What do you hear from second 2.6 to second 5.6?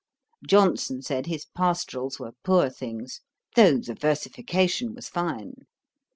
things, though the versification was fine.